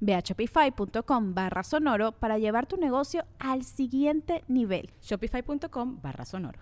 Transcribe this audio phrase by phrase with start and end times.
[0.00, 4.90] Ve a shopify.com barra sonoro para llevar tu negocio al siguiente nivel.
[5.02, 6.60] Shopify.com barra sonoro.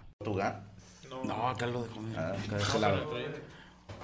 [1.24, 2.00] No, acá lo dejo.
[2.10, 3.10] acá de ese lado.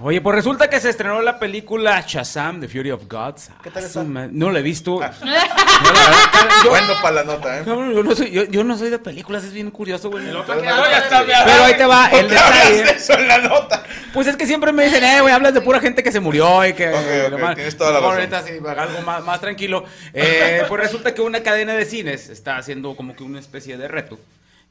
[0.00, 3.50] Oye, pues resulta que se estrenó la película Shazam, The Fury of Gods.
[3.62, 4.02] ¿Qué tal Ah, está?
[4.02, 5.00] No la he visto.
[5.00, 5.12] Ah.
[5.22, 7.62] No, la verdad, yo- Bueno para la nota, ¿eh?
[7.64, 10.24] cabrón, yo, no soy, yo, yo no soy de películas, es bien curioso, güey.
[10.24, 12.82] Pero Pero ahí te va el detalle.
[12.96, 13.82] Eso en la nota.
[14.12, 16.64] Pues es que siempre me dicen, eh, güey, hablas de pura gente que se murió
[16.66, 16.88] y que...
[16.88, 17.54] Ok, ok, demás.
[17.56, 18.14] tienes toda la razón.
[18.14, 19.84] ahorita sí, algo más, más tranquilo.
[20.14, 23.88] Eh, pues resulta que una cadena de cines está haciendo como que una especie de
[23.88, 24.18] reto.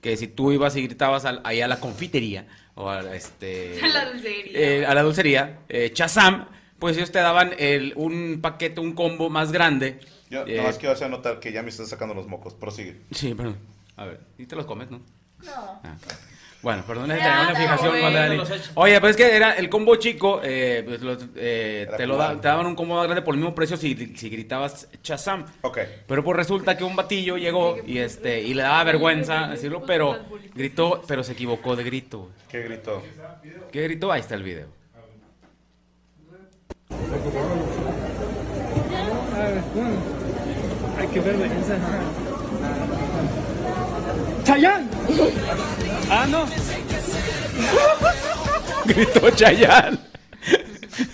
[0.01, 2.45] Que si tú ibas y gritabas al- ahí a la confitería
[2.81, 3.79] o a la, este...
[3.83, 4.51] A la dulcería.
[4.59, 6.47] eh, a la dulcería, eh, Chazam,
[6.79, 9.99] pues ellos te daban el, un paquete, un combo más grande.
[10.29, 12.53] Yo Eh, nomás quiero hacer notar que ya me están sacando los mocos.
[12.55, 13.01] Prosigue.
[13.11, 13.57] Sí, perdón.
[13.97, 14.99] A ver, y te los comes, ¿no?
[15.43, 15.81] No.
[15.83, 15.95] Ah.
[16.61, 18.39] Bueno, perdón, es que tenía una fijación con Dani.
[18.75, 22.39] Oye, pues es que era el combo chico, eh, pues los, eh, te, lo da-
[22.39, 25.43] te daban un combo más grande por el mismo precio si, si gritabas Chazam.
[25.61, 25.79] Ok.
[26.07, 30.19] Pero pues resulta que un batillo llegó y este y le daba vergüenza decirlo, pero
[30.53, 32.29] gritó, pero se equivocó de grito.
[32.47, 33.01] ¿Qué gritó?
[33.71, 34.11] ¿Qué gritó?
[34.11, 34.67] Ahí está el video.
[40.97, 41.75] Ay, qué vergüenza.
[44.43, 44.89] ¡Chayán!
[46.13, 46.45] Ah, no.
[48.85, 49.97] Gritó Chayanne.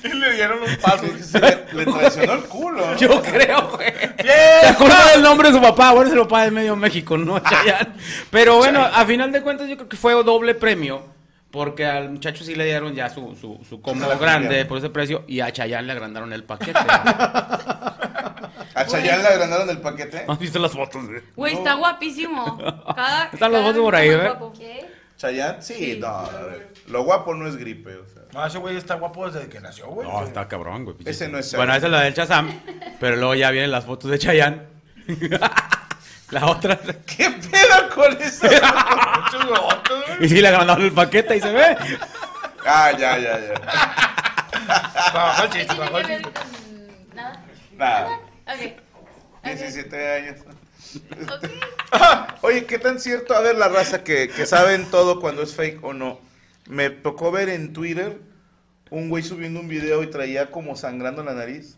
[0.04, 1.06] Y le dieron un paso.
[1.40, 2.84] le, le traicionó el culo.
[2.84, 2.98] ¿no?
[2.98, 3.94] Yo creo, güey.
[4.20, 7.38] Se acordó del nombre de su papá, bueno, es el papá de medio México, ¿no?
[7.40, 7.94] Chayanne.
[8.32, 11.04] Pero bueno, a final de cuentas yo creo que fue doble premio.
[11.52, 15.24] Porque al muchacho sí le dieron ya su, su, su combo grande por ese precio
[15.28, 16.80] y a Chayanne le agrandaron el paquete.
[18.78, 20.26] ¿A Chayanne le agrandaron el paquete?
[20.28, 21.06] ¿Has visto las fotos?
[21.08, 21.22] güey?
[21.36, 22.58] Güey, está guapísimo.
[22.96, 24.24] Cada, Están los cada dos por ahí, más ¿eh?
[24.30, 24.54] guapo.
[24.54, 24.92] ¿Qué?
[25.18, 25.62] ¿Chayanne?
[25.64, 26.08] Sí, no.
[26.08, 28.22] a ver, Lo guapo no es gripe, o sea.
[28.34, 30.08] No, ese güey está guapo desde que nació, güey.
[30.08, 30.98] No, está cabrón, güey.
[31.06, 32.62] Ese no es Bueno, esa es la del Chazam,
[33.00, 34.62] pero luego ya vienen las fotos de Chayanne.
[36.30, 36.78] la otra.
[37.06, 38.46] ¿Qué pedo con eso?
[39.24, 40.26] Muchos huevotes, güey.
[40.26, 41.78] Y sí le agrandaron el paquete y se ve.
[42.64, 43.54] Ah, ya, ya, ya.
[45.12, 46.40] Trabajó el ¿Qué chiste, tiene trabajó que el ver chiste.
[46.40, 47.44] con nada?
[47.78, 48.20] Nada.
[48.48, 48.88] Ok.
[49.44, 50.40] 17 años.
[52.42, 53.34] Oye, ¿qué tan cierto?
[53.34, 56.20] A ver, la raza que, que saben todo cuando es fake o no.
[56.68, 58.20] Me tocó ver en Twitter
[58.90, 61.78] un güey subiendo un video y traía como sangrando la nariz,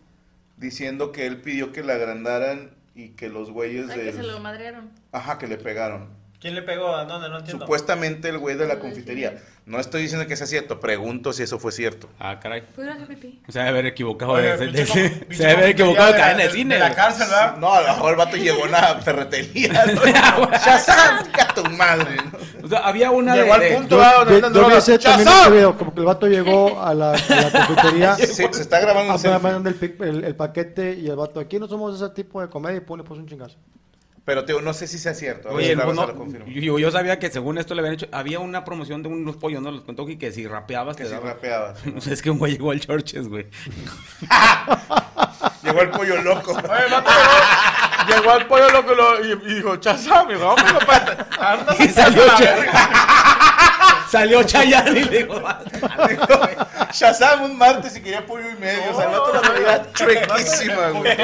[0.58, 4.40] diciendo que él pidió que le agrandaran y que los güeyes Ay, que se lo
[4.40, 4.91] madrearon.
[5.12, 6.09] Ajá, que le pegaron.
[6.40, 6.96] ¿Quién le pegó?
[6.96, 7.28] ¿A dónde?
[7.28, 7.66] No entiendo.
[7.66, 9.38] Supuestamente el güey de la confitería.
[9.66, 12.08] No estoy diciendo que sea cierto, pregunto si eso fue cierto.
[12.18, 12.62] Ah, caray.
[12.78, 13.42] A hacer pipí.
[13.50, 16.46] Se debe haber equivocado Oye, de, de- de- se debe haber equivocado de cadena de
[16.46, 16.76] la- cine.
[16.76, 17.58] De la cárcel, ¿verdad?
[17.58, 19.86] No, a lo mejor el vato llegó a una ferretería.
[19.94, 20.50] ¿no?
[20.52, 21.30] ¡Shazam!
[21.32, 22.16] ¡Que a tu madre!
[22.16, 22.66] ¿no?
[22.66, 24.16] O sea, había una Llegó de, al de- punto, Yo, ¿verdad?
[24.20, 24.90] Donde yo- venden yo vi drogas.
[24.90, 25.42] ese también ¡Shazam!
[25.44, 27.16] ese video, como que el vato llegó a la, a
[27.52, 29.40] la confitería, Se, se está grabando a un selfie.
[29.42, 32.78] mandando el, el- el paquete y el vato, aquí no somos ese tipo de comedia
[32.78, 33.58] y pone pues un chingazo.
[34.29, 35.50] Pero Teo, no sé si sea cierto.
[35.50, 38.07] A ver Oye, pues, no, lo yo, yo sabía que según esto le habían hecho,
[38.12, 39.72] había una promoción de unos pollos, ¿no?
[39.72, 41.84] Los contó que si rapeabas Que te si rapeabas.
[41.88, 42.00] ¿no?
[42.00, 43.47] Sea, es que un güey llegó al Churches, güey.
[45.63, 46.51] Llegó el pollo loco.
[46.51, 51.28] Oye, llegó, al pollo loco y, lo- y, y dijo, chazam, y dijo, vamos, papá.
[51.40, 52.22] Anda, Y salió,
[54.11, 55.41] salió Chayanne y le dijo,
[56.93, 58.91] Shazam un martes y quería pollo y medio.
[58.91, 61.17] O sea, el vato la veía chuequísima, güey.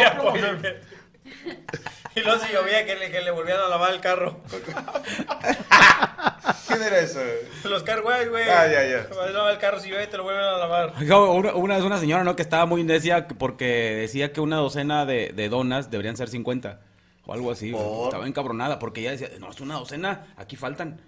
[2.16, 4.40] Y luego se llovía que le, que le volvían a lavar el carro.
[6.68, 7.20] ¿Quién era eso?
[7.66, 8.44] Los carguays, güey.
[8.50, 9.08] Ah, ya, ya.
[9.32, 10.94] Lavar el carro si llueve te lo vuelven a lavar.
[11.00, 12.36] Oiga, Una, una vez una señora, ¿no?
[12.36, 16.80] Que estaba muy necia porque decía que una docena de, de donas deberían ser 50.
[17.26, 17.72] O algo así.
[17.72, 18.06] ¿Por?
[18.06, 21.02] Estaba encabronada porque ella decía, no, es una docena, aquí faltan.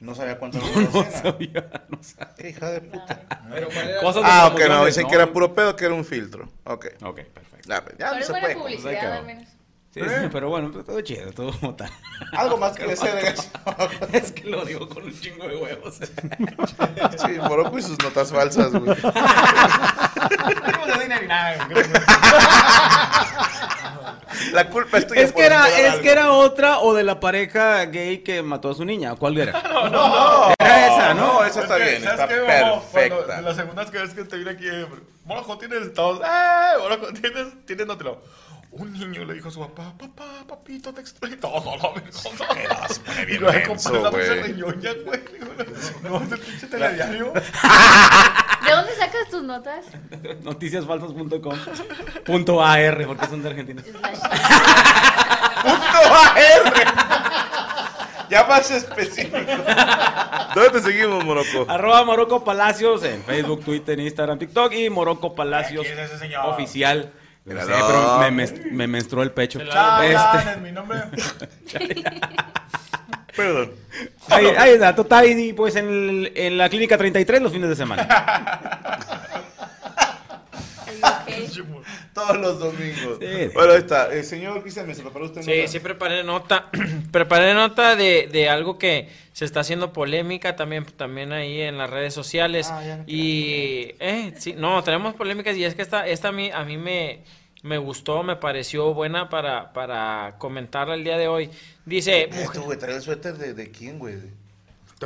[0.00, 0.58] No sabía cuánto
[0.92, 2.48] No, no sabía, no sabía.
[2.50, 3.20] Hija de puta.
[3.50, 3.68] Pero.
[4.00, 6.48] Cosas Ah, ok, no, dicen que era puro pedo, que era un filtro.
[6.64, 6.86] Ok.
[7.02, 7.68] Ok, perfecto.
[7.68, 8.56] Ya, pues, ya Pero no es se puede.
[8.56, 9.48] Publicidad, al menos.
[9.92, 11.90] Sí, sí, pero bueno, pues, todo chido, todo como tal.
[12.32, 13.44] Algo más que decir de eso.
[14.12, 15.96] Es que lo digo con un chingo de huevos.
[15.96, 18.96] Sí, Morocco y sus notas falsas, güey.
[19.02, 21.12] No le.
[24.52, 25.20] La culpa es tuya.
[25.22, 26.02] Es que era, es algo.
[26.02, 29.14] que era otra o de la pareja gay que mató a su niña.
[29.14, 29.52] ¿Cuál era?
[29.90, 31.34] No, Era esa, ¿no?
[31.34, 32.52] No, esa está Es que, bien, ¿sabes está qué, mamá?
[32.52, 33.40] Cuando- perfecta.
[33.42, 34.86] La segunda vez que te vine aquí, eh,
[35.24, 36.20] Morajo, tienes todos.
[36.20, 36.78] ¡Eh!
[36.80, 38.20] Morajo, tienes, tienes, no te lo.
[38.72, 41.36] Un niño le dijo a su papá, papá, papito, te extraño.
[41.42, 41.92] No, no, no, no,
[43.26, 43.68] bien la güey.
[43.74, 45.20] pizza de ñoña, güey.
[46.02, 47.32] No, es el pinche telediario.
[47.34, 49.84] ¿De dónde sacas tus notas?
[50.42, 51.58] Noticiasfalsas.com
[52.24, 53.82] punto AR, porque son de Argentina.
[55.62, 56.72] ¡Punto AR!
[58.30, 59.36] Ya más específico.
[60.54, 61.66] ¿Dónde te seguimos, Morocco?
[61.68, 66.46] Arroba Morocco Palacios en Facebook, Twitter, Instagram, TikTok y Morocco Palacios ¿Quién es ese señor?
[66.46, 67.12] oficial.
[67.44, 69.60] No sé, pero me, mes- me menstruó el pecho.
[69.60, 69.72] Este,
[70.52, 70.98] es mi nombre.
[73.36, 73.72] Perdón.
[74.28, 77.76] ahí, ahí está, total, y pues en, el- en la clínica 33 los fines de
[77.76, 78.06] semana.
[82.14, 83.18] Todos los domingos.
[83.20, 83.48] Sí.
[83.54, 84.12] Bueno, ahí está.
[84.12, 85.42] Eh, señor Cristian, ¿me se preparó usted?
[85.42, 85.68] Sí, nota?
[85.68, 86.70] sí preparé nota,
[87.10, 91.88] preparé nota de, de algo que se está haciendo polémica también, también ahí en las
[91.88, 92.68] redes sociales.
[92.70, 96.32] Ah, ya no y, eh, sí, no, tenemos polémicas y es que esta, esta a
[96.32, 97.20] mí, a mí me,
[97.62, 101.50] me gustó, me pareció buena para, para comentarla el día de hoy.
[101.86, 104.16] Dice, Eh, tú, güey, trae el suéter de, de quién, güey.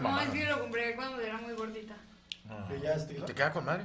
[0.02, 1.94] No, es que lo compré cuando era muy gordita.
[2.96, 3.24] Estilo.
[3.24, 3.84] ¿Te queda con madre?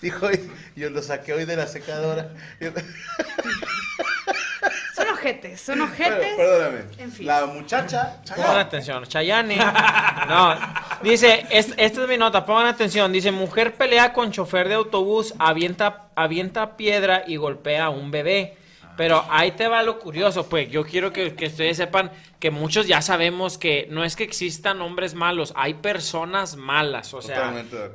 [0.00, 2.28] Dijo, "Ay, yo lo saqué hoy de la secadora.
[4.94, 6.34] Son ojetes, son Bueno, ojetes.
[6.36, 6.80] perdóname.
[6.98, 7.26] En fin.
[7.26, 8.16] La muchacha.
[8.34, 9.56] Pongan atención, Chayani.
[9.56, 10.54] No,
[11.02, 13.12] dice, es- esta es mi nota, pongan atención.
[13.12, 18.56] Dice, mujer pelea con chofer de autobús, avienta, avienta piedra y golpea a un bebé.
[18.96, 22.10] Pero ahí te va lo curioso, pues yo quiero que, que ustedes sepan
[22.40, 27.20] que muchos ya sabemos que no es que existan hombres malos, hay personas malas, o
[27.22, 27.50] sea,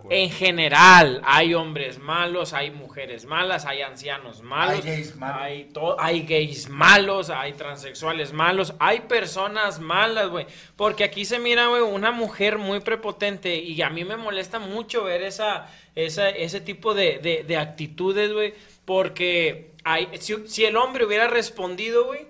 [0.09, 5.41] en general hay hombres malos, hay mujeres malas, hay ancianos malos, Hay gays malos.
[5.41, 5.69] hay
[5.99, 10.45] hay gays malos, hay transexuales malos, hay personas malas, güey.
[10.75, 15.03] Porque aquí se mira, güey, una mujer muy prepotente y a mí me molesta mucho
[15.03, 18.53] ver esa, esa ese tipo de, de- de actitudes, güey.
[18.85, 22.27] Porque hay, si, si el hombre hubiera respondido, güey,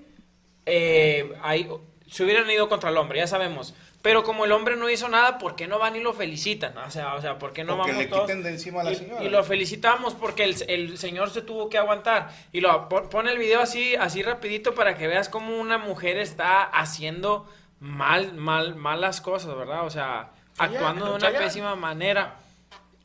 [0.65, 1.68] eh, ahí-
[2.09, 3.74] se hubieran ido contra el hombre, ya sabemos.
[4.01, 6.75] Pero como el hombre no hizo nada, ¿por qué no van y lo felicitan?
[6.80, 8.24] O sea, o sea ¿por qué no Porque vamos le todos?
[8.24, 9.24] quiten de encima a la y, señora.
[9.24, 12.30] y lo felicitamos porque el, el señor se tuvo que aguantar.
[12.51, 16.18] Y lo po- pone el video así, así rapidito para que veas cómo una mujer
[16.18, 17.48] está haciendo
[17.80, 19.86] mal, mal, malas cosas, ¿verdad?
[19.86, 22.38] O sea, actuando de una pésima manera.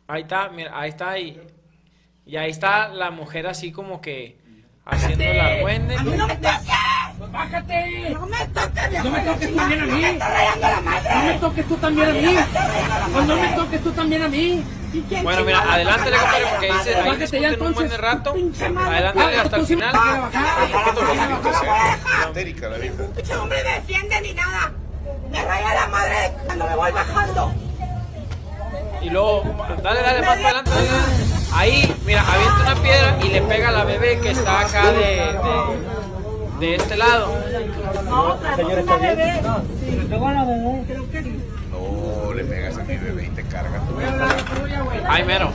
[0.09, 1.39] Ahí está, mira, ahí está y,
[2.27, 4.37] y ahí está la mujer así como que
[4.85, 5.97] haciendo el argüende.
[7.33, 8.11] ¡Bájate!
[8.11, 9.05] ¡No me toques!
[9.05, 10.19] ¡No me toques tú también a mí!
[11.09, 12.37] ¡No me toques tú también a mí!
[13.13, 14.65] ¡Pues no me toques tú también a mí!
[15.23, 18.01] Bueno, mira, adelántale, compadre, porque dice, ahí Bájate discuten un buen de entonces.
[18.01, 18.33] rato.
[18.35, 18.67] Pinche.
[18.67, 19.95] Adelántale hasta el me final.
[22.29, 23.03] Histérica la vieja.
[23.17, 24.73] Ese hombre me defiende ni nada.
[25.31, 27.55] Me raya la madre cuando me voy bajando.
[29.03, 29.43] Y luego,
[29.83, 31.36] dale, dale, más para adelante.
[31.53, 34.99] Ahí, mira, avienta una piedra y le pega a la bebé que está acá de,
[35.01, 37.33] de, de este lado.
[38.57, 39.41] Señor, está bien.
[39.81, 40.85] Sí, pegó a la bebé.
[40.87, 41.21] Creo que
[41.71, 43.99] No, le pegas a mi bebé y te carga tu
[45.09, 45.53] Ahí mero.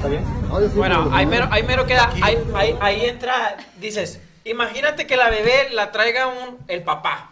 [0.75, 2.09] Bueno, ahí mero, ahí mero queda.
[2.21, 7.31] Ahí, ahí, ahí entra, dices, imagínate que la bebé la traiga un, el papá.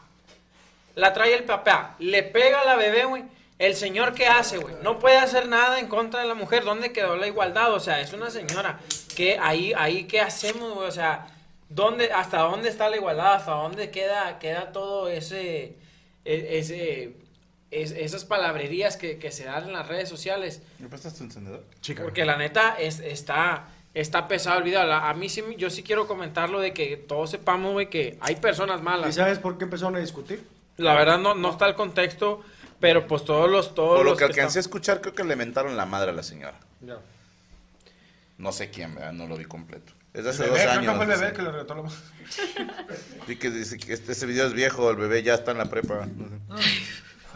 [0.96, 1.96] La trae el papá.
[2.00, 3.24] Le pega a la bebé, güey.
[3.60, 4.76] El señor, ¿qué hace, güey?
[4.82, 6.64] No puede hacer nada en contra de la mujer.
[6.64, 7.74] ¿Dónde quedó la igualdad?
[7.74, 8.80] O sea, es una señora.
[9.18, 10.88] ¿Qué, ahí, ahí, ¿qué hacemos, güey?
[10.88, 11.28] O sea,
[11.68, 13.34] ¿dónde, ¿hasta dónde está la igualdad?
[13.36, 15.76] ¿Hasta dónde queda, queda todo ese,
[16.24, 17.18] e- ese,
[17.70, 20.62] es- esas palabrerías que, que se dan en las redes sociales?
[20.80, 21.66] ¿Me prestas tu encendedor?
[22.02, 24.86] Porque la neta es, está, está pesado el video.
[24.86, 28.38] La- a mí sí, yo sí quiero comentarlo de que todos sepamos, güey, que hay
[28.38, 29.16] personas ¿Y malas.
[29.16, 30.48] sabes por qué empezaron a discutir?
[30.78, 32.42] La verdad no, no está el contexto,
[32.80, 33.74] pero pues todos los...
[33.76, 36.14] Todos Por lo los que alcancé a escuchar, creo que le mentaron la madre a
[36.14, 36.60] la señora.
[36.82, 36.98] Ya.
[38.38, 39.14] No sé quién, ¿verdad?
[39.14, 39.94] No lo vi completo.
[40.14, 40.92] Es de El hace bebé, dos creo años.
[40.92, 41.36] que fue el bebé dice.
[41.36, 41.86] que le retó.
[43.28, 45.66] Vi que dice que este, ese video es viejo, el bebé ya está en la
[45.66, 46.08] prepa.
[46.48, 46.64] No sé.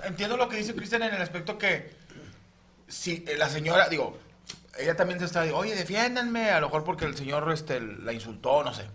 [0.05, 1.91] Entiendo lo que dice Cristian en el aspecto que
[2.87, 4.17] si eh, la señora, digo,
[4.79, 8.63] ella también se está, oye, defiéndanme, a lo mejor porque el señor este, la insultó,
[8.63, 8.85] no sé.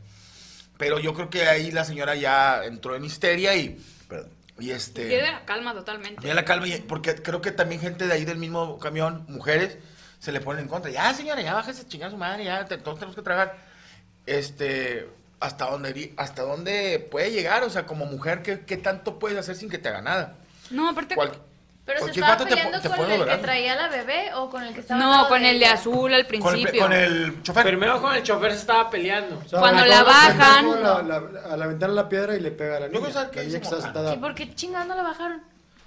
[0.77, 4.31] Pero yo creo que ahí la señora ya entró en histeria y, Perdón.
[4.59, 5.07] Y este...
[5.09, 6.27] Pierde la calma totalmente.
[6.27, 9.79] Ya la calma, y- porque creo que también gente de ahí del mismo camión, mujeres,
[10.19, 10.91] se le ponen en contra.
[10.91, 13.57] Ya, señora, ya bájese chingar a su madre, ya, te- todos tenemos que trabajar.
[14.27, 15.09] este,
[15.41, 19.55] hasta dónde, hasta dónde puede llegar, o sea, como mujer, ¿qué, qué tanto puedes hacer
[19.57, 20.35] sin que te haga nada?
[20.71, 21.15] No, aparte.
[21.15, 21.33] Cual-
[21.89, 24.63] Pero se estaba vato te peleando te con el que traía la bebé o con
[24.63, 25.01] el que estaba.
[25.01, 26.83] No, con el de azul al Con el, principio.
[26.83, 27.65] con el chofer.
[27.67, 29.41] Primero con el chofer se estaba peleando.
[29.45, 30.77] O sea, Cuando la bajan, no.
[30.77, 33.01] la- la- a la ventana la piedra y le pega a la niña.
[33.01, 33.83] La hizo que está Moja.
[33.83, 34.15] sentada.
[34.15, 35.43] ¿Y por qué chingada no la bajaron?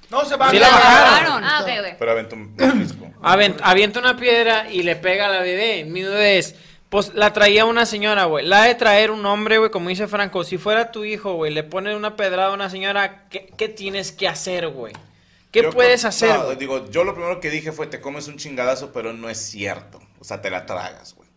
[0.10, 1.43] No, se va Sí a la bajaron.
[1.46, 1.96] Ah, ok, ok.
[2.00, 3.05] Pero aventó un disco.
[3.63, 5.86] Avienta una piedra y le pega a la bebé.
[5.86, 6.55] Mi duda es,
[6.89, 8.46] pues la traía una señora, güey.
[8.46, 10.43] La de traer un hombre, güey, como dice Franco.
[10.43, 14.12] Si fuera tu hijo, güey, le ponen una pedrada a una señora, ¿qué, qué tienes
[14.12, 14.93] que hacer, güey?
[15.51, 18.27] ¿Qué Yo puedes creo- hacer, no, digo, yo lo primero que dije fue, te comes
[18.29, 20.00] un chingadazo, pero no es cierto.
[20.20, 21.27] O sea, te la tragas, güey.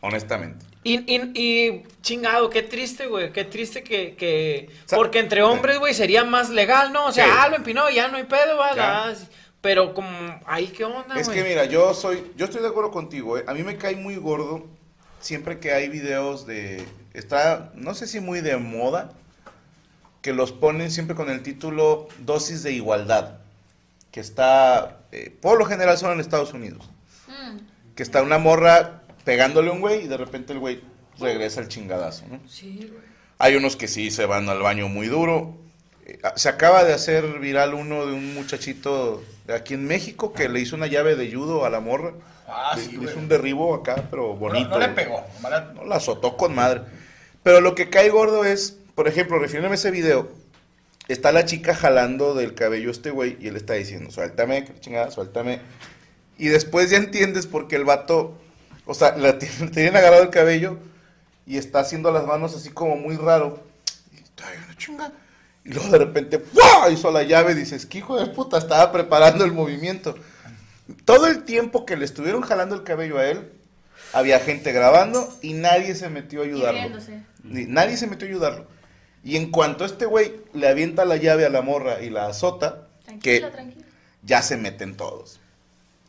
[0.00, 0.64] Honestamente.
[0.84, 3.32] Y, y- y, chingado, qué triste, güey.
[3.32, 4.14] Qué triste que.
[4.14, 7.06] que- O sea, porque entre hombres, güey, sería más legal, ¿no?
[7.06, 7.30] O sea, Sí.
[7.34, 8.70] ah, lo empinó, ya no hay pedo, va.
[8.76, 9.14] Ah.
[9.60, 10.08] Pero como,
[10.46, 13.44] ahí, ¿qué onda, Es que mira, yo soy, yo estoy de acuerdo contigo, ¿eh?
[13.48, 14.64] A mí me cae muy gordo
[15.18, 19.12] siempre que hay videos de, está, no sé si muy de moda,
[20.26, 23.34] que los ponen siempre con el título dosis de igualdad,
[24.10, 26.90] que está, eh, por lo general son en Estados Unidos,
[27.28, 27.58] Mm.
[27.94, 30.80] que está una morra pegándole a un güey y de repente el güey
[31.20, 32.40] regresa el chingadazo, ¿no?
[32.48, 33.04] Sí, güey.
[33.38, 35.54] Hay unos que sí se van al baño muy duro.
[36.04, 40.48] Eh, Se acaba de hacer viral uno de un muchachito de aquí en México que
[40.48, 42.14] le hizo una llave de judo a la morra.
[42.48, 43.10] Ah, le, sí, le güey.
[43.10, 44.70] hizo un derribo acá, pero bonito.
[44.70, 45.24] No, no le pegó.
[45.74, 46.80] No, la azotó con madre.
[47.44, 50.28] Pero lo que cae gordo es, por ejemplo, refiriéndome a ese video,
[51.06, 55.12] está la chica jalando del cabello a este güey y él está diciendo, suéltame, chingada,
[55.12, 55.60] suéltame.
[56.38, 58.36] Y después ya entiendes por qué el vato,
[58.86, 59.32] o sea, le
[59.72, 60.78] tienen agarrado el cabello
[61.46, 63.62] y está haciendo las manos así como muy raro.
[64.12, 65.12] Y, "Ay, una chinga".
[65.64, 66.90] Y luego de repente, ¡fua!
[66.90, 70.16] hizo la llave, dices, que hijo de puta, estaba preparando el movimiento.
[71.04, 73.52] Todo el tiempo que le estuvieron jalando el cabello a él,
[74.12, 76.98] había gente grabando y nadie se metió a Y ayudarlo.
[77.42, 78.75] nadie se metió a ayudarlo.
[79.26, 82.86] Y en cuanto este güey le avienta la llave a la morra y la azota,
[83.04, 83.84] Tranquila, que tranquila.
[84.22, 85.40] ya se meten todos.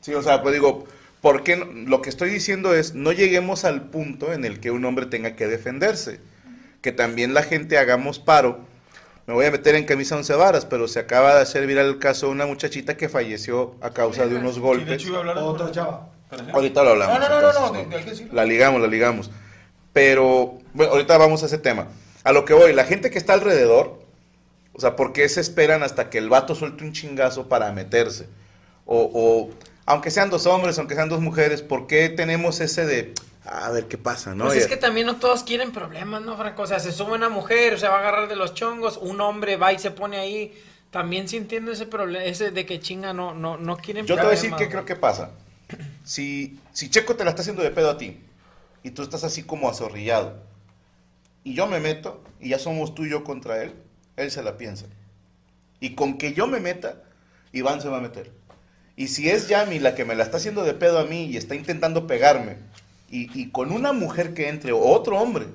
[0.01, 0.85] Sí, o sea, pues digo,
[1.19, 1.65] ¿por qué no?
[1.65, 5.35] Lo que estoy diciendo es, no lleguemos al punto en el que un hombre tenga
[5.35, 6.19] que defenderse.
[6.83, 8.59] Que también la gente hagamos paro.
[9.25, 11.97] Me voy a meter en camisa once varas, pero se acaba de hacer viral el
[11.97, 14.93] caso de una muchachita que falleció a causa de unos Sí, de golpes.
[14.93, 16.09] hecho, iba a hablar de Otra chava.
[16.53, 17.19] Ahorita lo hablamos.
[17.19, 18.33] No, no, no, no, entonces, no, que decirlo.
[18.35, 19.31] La ligamos, la ligamos.
[19.91, 21.87] Pero, bueno, ahorita vamos a ese tema.
[22.27, 24.01] A lo que voy, la gente que está alrededor,
[24.73, 28.27] o sea, ¿por qué se esperan hasta que el vato suelte un chingazo para meterse?
[28.85, 29.49] O, o,
[29.85, 33.13] aunque sean dos hombres, aunque sean dos mujeres, ¿por qué tenemos ese de,
[33.45, 34.43] a ver qué pasa, no?
[34.43, 36.63] Pues es que también no todos quieren problemas, ¿no, Franco?
[36.63, 39.55] O sea, se sube una mujer, se va a agarrar de los chongos, un hombre
[39.55, 40.53] va y se pone ahí.
[40.91, 44.23] También sí entiendo ese problema, ese de que chinga no, no, no quieren Yo te
[44.23, 45.31] voy a decir problemas, qué creo que pasa.
[46.03, 48.19] Si, si Checo te la está haciendo de pedo a ti
[48.83, 50.45] y tú estás así como azorrillado
[51.43, 53.73] y yo me meto y ya somos tú y yo contra él,
[54.15, 54.85] él se la piensa.
[55.79, 57.03] Y con que yo me meta,
[57.51, 58.31] Iván se va a meter.
[58.95, 61.37] Y si es Yami la que me la está haciendo de pedo a mí y
[61.37, 62.57] está intentando pegarme,
[63.09, 65.45] y, y con una mujer que entre, o otro hombre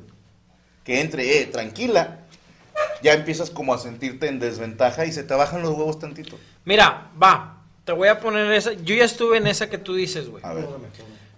[0.84, 2.20] que entre, eh, tranquila,
[3.02, 6.38] ya empiezas como a sentirte en desventaja y se te bajan los huevos tantito.
[6.64, 8.72] Mira, va, te voy a poner esa.
[8.72, 10.42] Yo ya estuve en esa que tú dices, güey.
[10.44, 10.66] A ver.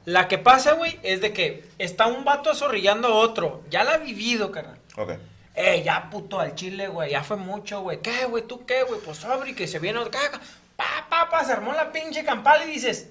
[0.04, 3.62] La que pasa, güey, es de que está un vato azorrillando a otro.
[3.70, 4.78] Ya la ha vivido, carnal.
[4.96, 5.12] Ok.
[5.54, 8.00] Eh, ya puto al chile, güey, ya fue mucho, güey.
[8.00, 8.46] ¿Qué, güey?
[8.46, 9.00] ¿Tú qué, güey?
[9.00, 10.40] Pues sobre y que se viene caga.
[10.76, 13.08] Pa, pa, pa, se armó la pinche campal y dices,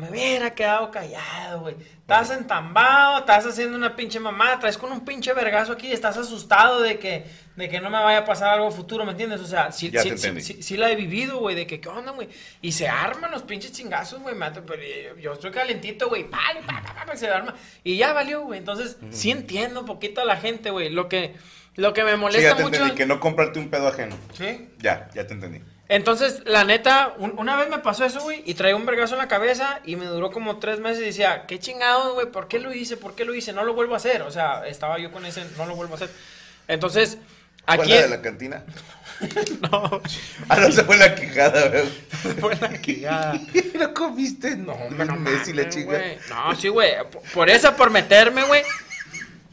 [0.00, 1.76] me hubiera quedado callado, güey.
[2.00, 6.16] Estás entambado, estás haciendo una pinche mamada, traes con un pinche vergazo aquí y estás
[6.16, 9.40] asustado de que, de que no me vaya a pasar algo futuro, ¿me entiendes?
[9.40, 12.10] O sea, sí, sí, sí, sí- sí la he vivido, güey, de que, ¿qué onda,
[12.12, 12.28] güey?
[12.62, 14.34] Y se arman los pinches chingazos, güey,
[14.66, 14.82] pero
[15.20, 17.54] yo, estoy calentito, güey, pale, pa, pa, pa, pa, se arma.
[17.84, 18.58] Y ya valió, güey.
[18.58, 20.88] Entonces, sí entiendo un poquito a la gente, güey.
[20.88, 21.36] Lo que,
[21.76, 22.76] lo que me Sí, molesta ya te mucho...
[22.76, 24.16] entendí, que no comprarte un pedo ajeno.
[24.32, 24.68] ¿Sí?
[24.78, 25.60] Ya, ya te entendí.
[25.92, 29.18] Entonces, la neta, un- una vez me pasó eso, güey, y traía un vergazo en
[29.18, 32.60] la cabeza y me duró como tres meses y decía, qué chingado, güey, ¿por qué
[32.60, 32.96] lo hice?
[32.96, 33.52] ¿Por qué lo hice?
[33.52, 34.22] No lo vuelvo a hacer.
[34.22, 36.08] O sea, estaba yo con ese, no lo vuelvo a hacer.
[36.68, 37.18] Entonces,
[37.66, 37.90] ¿Fue aquí...
[37.90, 38.62] la de la cantina?
[39.70, 40.00] No,
[40.48, 41.90] Ah, no, se fue la quijada, ¿verdad?
[42.40, 43.34] fue la quijada.
[43.74, 44.56] ¿No comiste?
[44.56, 45.86] No, Hombre, no Messi, la chica.
[45.86, 46.18] güey.
[46.30, 46.92] No, sí, güey.
[47.10, 48.62] Por, por esa, por meterme, güey.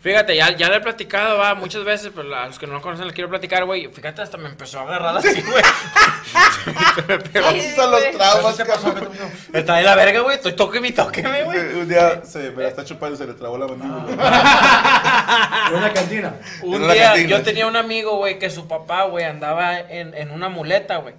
[0.08, 2.82] Fíjate, ya, ya le he platicado, va, muchas veces, pero a los que no lo
[2.82, 3.90] conocen les quiero platicar, güey.
[3.92, 5.62] Fíjate, hasta me empezó a agarrar así, güey.
[7.34, 8.96] Esos son los traumas, ¿Qué pasó?
[9.52, 10.38] Está de la verga, güey.
[10.38, 11.60] Estoy toque y tóqueme, güey.
[11.82, 14.08] Un día se me la está chupando y se le trabó la mandíbula.
[15.68, 16.36] En una cantina.
[16.64, 17.28] Un día cantina.
[17.28, 21.16] yo tenía un amigo, güey, que su papá, güey, andaba en, en una muleta, güey.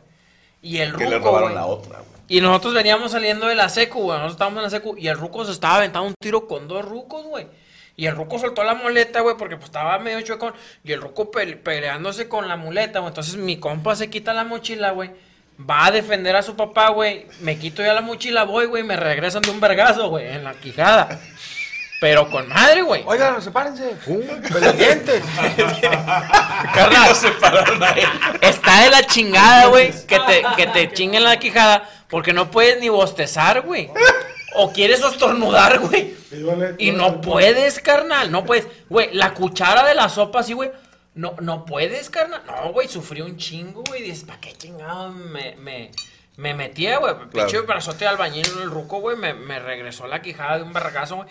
[0.62, 1.54] Y el Que le ruco, robaron güey.
[1.56, 2.08] la otra, güey.
[2.28, 4.16] Y nosotros veníamos saliendo de la secu, güey.
[4.16, 6.86] Nosotros estábamos en la secu y el ruco se estaba aventando un tiro con dos
[6.86, 7.46] rucos, güey.
[7.98, 10.54] Y el ruco soltó la muleta, güey, porque pues estaba medio chuecón.
[10.84, 13.08] Y el ruco pele- peleándose con la muleta, güey.
[13.08, 15.10] Entonces mi compa se quita la mochila, güey.
[15.68, 17.26] Va a defender a su papá, güey.
[17.40, 18.84] Me quito ya la mochila, voy, güey.
[18.84, 21.18] Me regresan de un vergazo, güey, en la quijada.
[22.00, 23.02] Pero con madre, güey.
[23.04, 23.96] Oigan, sepárense.
[24.06, 25.24] Pendientes.
[26.72, 27.10] Carnal,
[28.40, 32.78] está de la chingada, güey, que te, que te chinguen la quijada porque no puedes
[32.80, 33.90] ni bostezar, güey.
[34.54, 36.14] O quieres estornudar, güey.
[36.78, 38.66] Y no puedes, carnal, no puedes.
[38.88, 40.70] Güey, la cuchara de la sopa así, güey.
[41.14, 42.42] No, no puedes, carnal.
[42.46, 44.02] No, güey, sufrí un chingo, güey.
[44.02, 45.90] Dices, ¿para qué chingado me, me,
[46.36, 47.14] me metía, güey?
[47.32, 49.16] Pinche brazote de albañil en el ruco, güey.
[49.16, 51.28] Me, me regresó la quijada de un barragazo, güey.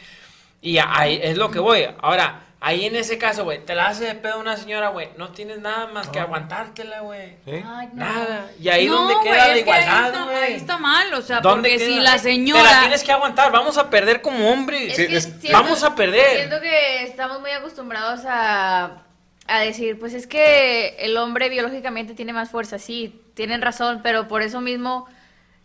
[0.61, 1.87] Y ahí es lo que voy.
[2.01, 5.09] Ahora, ahí en ese caso, güey, te la hace de pedo una señora, güey.
[5.17, 7.37] No tienes nada más que aguantártela, güey.
[7.45, 8.05] Ay, no.
[8.05, 8.49] Nada.
[8.59, 10.37] Y ahí No, donde queda la es que ahí igualdad, está- güey.
[10.43, 12.63] Ahí está mal, o sea, ¿Dónde porque si la Te señora...
[12.63, 13.51] la tienes que aguantar.
[13.51, 14.97] Vamos a perder como hombres.
[14.97, 16.37] Es que siento- Vamos a perder.
[16.37, 19.03] Siento que estamos muy acostumbrados a,
[19.47, 24.27] a decir, pues es que el hombre biológicamente tiene más fuerza, sí, tienen razón, pero
[24.27, 25.07] por eso mismo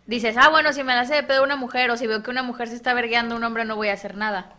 [0.07, 2.31] dices, ah, bueno, si me la hace de pedo una mujer o si veo que
[2.31, 4.53] una mujer se está vergueando a un hombre no voy a hacer nada.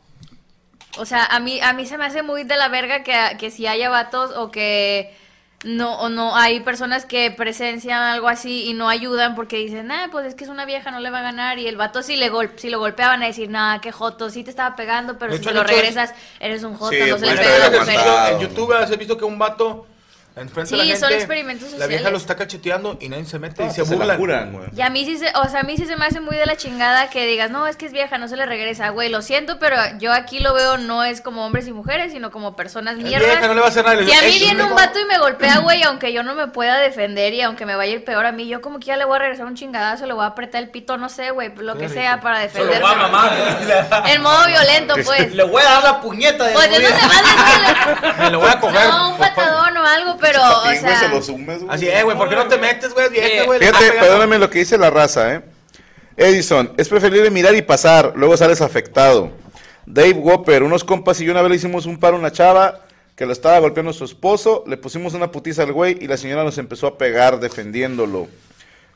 [0.98, 3.50] O sea, a mí, a mí se me hace muy de la verga que, que
[3.52, 5.16] si haya vatos o que
[5.64, 10.10] no, o no hay personas que presencian algo así y no ayudan porque dicen, ah,
[10.12, 11.58] pues es que es una vieja, no le va a ganar.
[11.58, 14.44] Y el vato si le gol si lo golpeaban a decir, nah, qué joto, sí
[14.44, 17.00] te estaba pegando, pero De si hecho, te lo hecho- regresas, eres un joto, Sí,
[17.10, 19.88] no se le pues, pega a En YouTube has visto que un vato
[20.36, 21.00] enfrente de la Sí, gente.
[21.06, 22.12] son experimentos La vieja sociales.
[22.12, 24.18] lo está cacheteando y nadie se mete y se se la burlan.
[24.18, 24.70] curan, güey.
[24.76, 26.46] Y a mí sí se, o sea, a mí sí se me hace muy de
[26.46, 29.22] la chingada que digas, no, es que es vieja, no se le regresa, güey, lo
[29.22, 32.98] siento, pero yo aquí lo veo no es como hombres y mujeres, sino como personas
[32.98, 33.30] mierdas.
[33.30, 34.04] vieja, no le va a hacer nada.
[34.04, 36.78] Si a mí viene un vato y me golpea, güey, aunque yo no me pueda
[36.80, 39.06] defender y aunque me vaya a ir peor a mí, yo como que ya le
[39.06, 41.78] voy a regresar un chingadazo, le voy a apretar el pito, no sé, güey, lo
[41.78, 42.82] que sea para Se lo defenderme.
[42.82, 44.04] voy a mamar.
[44.14, 45.34] En modo violento, pues.
[45.34, 48.50] Le voy a dar la puñeta de Pues eso te vas a Me lo voy
[48.50, 48.88] a coger.
[48.88, 51.08] No, un patadón o algo, pero, o güey, se sea...
[51.10, 51.76] lo sumes, güey.
[51.76, 53.10] Así es, güey, ¿por qué no te metes, güey?
[53.10, 53.60] Vieja, güey.
[53.60, 54.00] Fíjate, pegando.
[54.02, 55.42] perdóname lo que dice la raza, ¿eh?
[56.18, 59.32] Edison, es preferible mirar y pasar, luego sales afectado.
[59.86, 62.82] Dave Whopper, unos compas y yo una vez le hicimos un paro a una chava
[63.16, 66.18] que lo estaba golpeando a su esposo, le pusimos una putiza al güey y la
[66.18, 68.28] señora nos empezó a pegar defendiéndolo.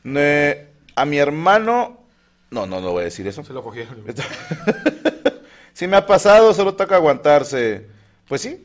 [0.02, 2.00] Ne- a mi hermano,
[2.50, 3.44] no, no, no voy a decir eso.
[3.44, 4.04] Se lo cogieron.
[5.78, 7.86] Si me ha pasado, solo toca aguantarse.
[8.26, 8.64] Pues sí,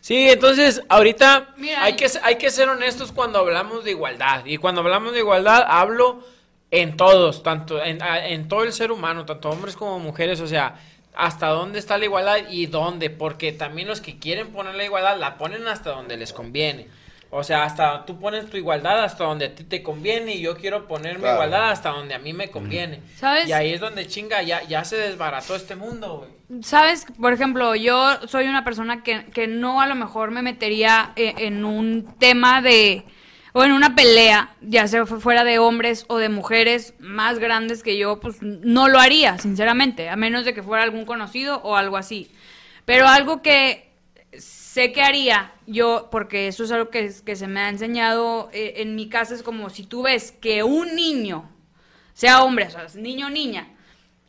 [0.00, 4.44] Sí, entonces ahorita Mira, hay que, hay que ser honestos cuando hablamos de igualdad.
[4.46, 6.24] Y cuando hablamos de igualdad hablo
[6.70, 10.76] en todos, tanto en, en todo el ser humano, tanto hombres como mujeres, o sea,
[11.14, 15.18] hasta dónde está la igualdad y dónde, porque también los que quieren poner la igualdad
[15.18, 16.88] la ponen hasta donde les conviene.
[17.32, 20.56] O sea, hasta tú pones tu igualdad hasta donde a ti te conviene y yo
[20.56, 21.34] quiero poner mi Claro.
[21.36, 23.00] igualdad hasta donde a mí me conviene.
[23.16, 23.48] ¿Sabes?
[23.48, 26.62] Y ahí es donde chinga, ya, ya se desbarató este mundo, güey.
[26.64, 31.12] Sabes, por ejemplo, yo soy una persona que, que no a lo mejor me metería
[31.14, 33.04] e- en, un tema de,
[33.52, 37.84] o en una pelea, ya sea fu- fuera de hombres o de mujeres más grandes
[37.84, 41.76] que yo, pues no lo haría, sinceramente, a menos de que fuera algún conocido o
[41.76, 42.28] algo así.
[42.84, 43.88] Pero algo que
[44.36, 48.74] sé que haría yo, porque eso es algo que, que se me ha enseñado eh,
[48.76, 51.48] en mi casa, es como si tú ves que un niño,
[52.12, 53.68] sea hombre, o sea, niño o niña,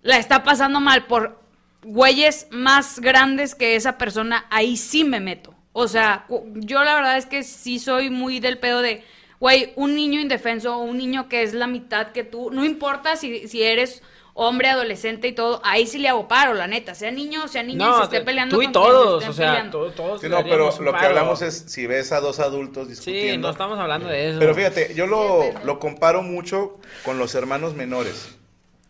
[0.01, 1.41] la está pasando mal por
[1.83, 5.55] güeyes más grandes que esa persona, ahí sí me meto.
[5.73, 9.03] O sea, yo la verdad es que sí soy muy del pedo de,
[9.39, 13.47] güey, un niño indefenso, un niño que es la mitad que tú, no importa si,
[13.47, 17.43] si eres hombre, adolescente y todo, ahí sí le hago paro, la neta, sea niño
[17.43, 19.85] o sea niña, y se esté peleando tú y todos, o sea, peleando.
[19.87, 23.31] to- todos Sí, no, pero lo que hablamos es si ves a dos adultos discutiendo.
[23.33, 24.39] Sí, no estamos hablando de eso.
[24.39, 28.35] Pero fíjate, yo lo, lo comparo mucho con los hermanos menores.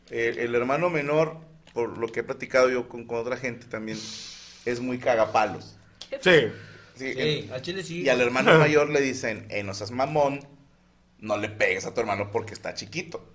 [0.10, 1.38] El, el hermano menor,
[1.74, 3.98] por lo que he platicado yo con, con otra gente también,
[4.66, 5.76] es muy cagapalos.
[6.20, 6.20] Sí.
[6.96, 8.02] Sí, Sí, el- a Chile sí.
[8.02, 10.46] y al hermano mayor le dicen, eh, no seas mamón,
[11.20, 13.26] no le pegues a tu hermano porque está chiquito.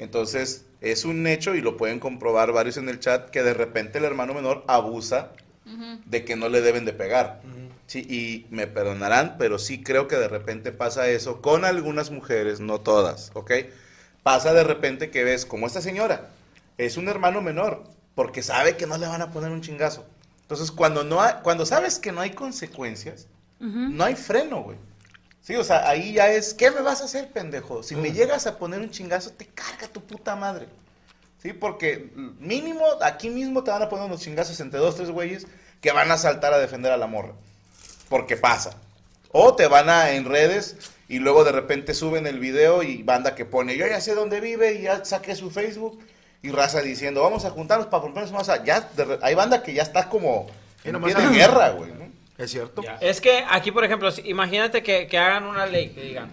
[0.00, 3.98] Entonces, es un hecho y lo pueden comprobar varios en el chat que de repente
[3.98, 5.32] el hermano menor abusa
[6.06, 7.42] de que no le deben de pegar.
[7.86, 12.60] Sí, y me perdonarán, pero sí creo que de repente pasa eso con algunas mujeres,
[12.60, 13.52] no todas, ¿ok?
[14.22, 16.30] Pasa de repente que ves como esta señora
[16.78, 17.84] es un hermano menor
[18.14, 20.06] porque sabe que no le van a poner un chingazo.
[20.42, 23.26] Entonces, cuando no cuando sabes que no hay consecuencias,
[23.58, 24.78] no hay freno, güey.
[25.42, 27.82] Sí, o sea, ahí ya es, ¿qué me vas a hacer, pendejo?
[27.82, 30.68] Si me llegas a poner un chingazo, te carga tu puta madre.
[31.42, 35.46] Sí, porque mínimo, aquí mismo te van a poner unos chingazos entre dos, tres güeyes
[35.80, 37.32] que van a saltar a defender a la morra.
[38.10, 38.76] Porque pasa.
[39.32, 40.76] O te van a en redes
[41.08, 44.40] y luego de repente suben el video y banda que pone, yo ya sé dónde
[44.40, 45.98] vive y ya saqué su Facebook
[46.42, 48.48] y raza diciendo, vamos a juntarnos para ponernos más.
[48.48, 48.62] a-".
[48.64, 50.46] Ya, de hay banda que ya está como
[50.84, 51.99] Y No tiene guerra, güey.
[52.40, 52.82] Es cierto.
[53.00, 56.32] Es que aquí, por ejemplo, si- imagínate que, que hagan una ley que digan,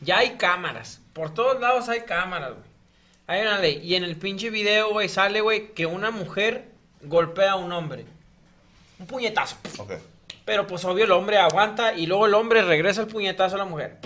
[0.00, 2.64] ya hay cámaras, por todos lados hay cámaras, güey.
[3.26, 3.80] Hay una ley.
[3.82, 6.66] Y en el pinche video, güey, sale, güey, que una mujer
[7.02, 8.04] golpea a un hombre.
[8.98, 9.56] Un puñetazo.
[9.78, 9.92] Ok.
[10.44, 13.64] Pero pues obvio el hombre aguanta y luego el hombre regresa el puñetazo a la
[13.64, 13.96] mujer.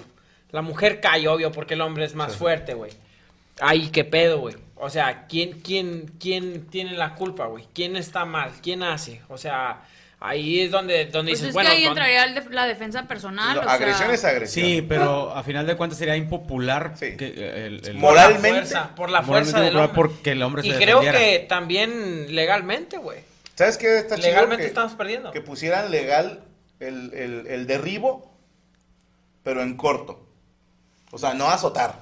[0.52, 2.92] La mujer cae, obvio, porque el hombre es más fuerte, güey.
[3.60, 4.54] Ay, qué pedo, güey.
[4.76, 7.64] O sea, ¿quién, quién, ¿quién tiene la culpa, güey?
[7.74, 8.52] ¿Quién está mal?
[8.62, 9.20] ¿Quién hace?
[9.28, 9.80] O sea,
[10.20, 13.54] ahí es donde, donde Pues dices, es bueno, que ahí ¿dónde- entraría la defensa personal.
[13.56, 14.66] No, o sea, agresión es agresión.
[14.66, 17.16] Sí, pero a final de cuentas sería impopular Sí.
[17.16, 19.94] que eh, el, el- por la Moralmente- fuerza, por la moralmente fuerza del hombre.
[19.94, 21.18] porque el hombre se y creo defendiera.
[21.18, 23.20] que también legalmente, güey.
[23.54, 24.28] ¿Sabes qué está chido?
[24.28, 25.30] Legalmente que, estamos perdiendo.
[25.32, 26.40] que pusieran legal
[26.80, 28.32] el, el, el derribo,
[29.42, 30.26] pero en corto.
[31.10, 31.94] O sea, no azotar.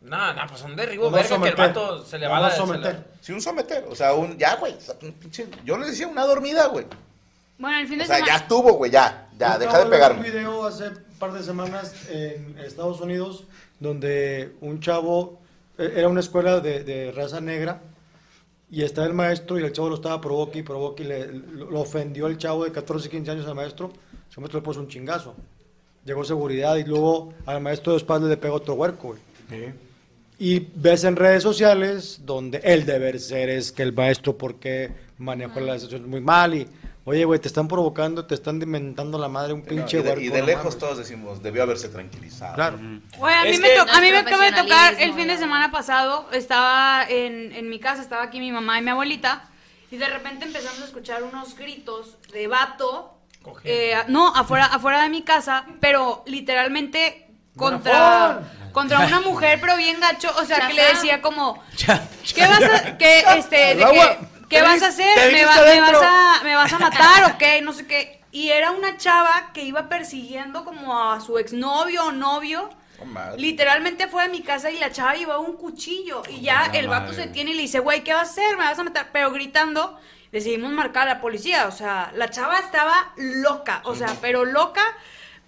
[0.00, 2.48] No, no, pues un derribo, Nomás verga, que el vato se le va la...
[2.50, 3.04] le- someter.
[3.20, 3.84] Sí, un someter.
[3.90, 4.38] O sea, un.
[4.38, 4.74] Ya, güey.
[5.64, 6.86] Yo le decía una dormida, güey.
[7.58, 8.32] Bueno, el fin de O sea, semana.
[8.32, 9.28] ya estuvo, güey, ya.
[9.38, 10.30] Ya, Yo deja de ver Un pegarme.
[10.30, 13.44] video hace un par de semanas en Estados Unidos
[13.80, 15.38] donde un chavo,
[15.78, 17.80] eh, era una escuela de, de raza negra
[18.70, 21.70] y estaba el maestro y el chavo lo estaba provoque y provoque y le, lo,
[21.70, 23.92] lo ofendió el chavo de 14, 15 años al maestro.
[24.32, 25.34] El maestro le puso un chingazo.
[26.04, 29.08] Llegó seguridad y luego al maestro de espalda le pegó otro huerco,
[29.48, 29.72] güey.
[30.38, 35.58] Y ves en redes sociales donde el deber ser es que el maestro porque manejó
[35.60, 36.68] la situación muy mal y
[37.08, 40.28] oye güey te están provocando, te están inventando la madre un pinche y de, y
[40.28, 40.78] de no lejos mames.
[40.78, 42.54] todos decimos, debió haberse tranquilizado.
[42.54, 42.78] Claro.
[43.16, 45.28] Güey, a mí, Es me, que- to- a mí me acaba de tocar el fin
[45.28, 46.28] de semana pasado.
[46.32, 49.44] Estaba en, en mi casa, estaba aquí mi mamá y mi abuelita.
[49.90, 53.14] Y de repente empezamos a escuchar unos gritos de vato.
[53.64, 58.40] eh, no, afuera, afuera de mi casa, pero literalmente contra,
[58.72, 60.28] contra una mujer, pero bien gacho.
[60.40, 61.62] O sea, que le decía como,
[62.34, 64.18] ¿qué vas a, que, este, de que,
[64.48, 65.32] ¿qué vas a hacer?
[65.32, 67.60] ¿Me, va- me vas a, ¿Me vas a matar o qué?
[67.62, 68.22] No sé qué.
[68.30, 72.68] Y era una chava que iba persiguiendo como a su exnovio o novio.
[73.00, 73.36] Oh.
[73.36, 76.22] Literalmente fue a mi casa y la chava llevaba un cuchillo.
[76.28, 78.56] Y ya la el vato se tiene y le dice, güey, ¿qué vas a hacer?
[78.56, 79.10] ¿Me vas a matar?
[79.12, 79.98] Pero gritando,
[80.32, 81.66] decidimos marcar a la policía.
[81.68, 83.80] O sea, la chava estaba loca.
[83.84, 84.82] O sea, pero loca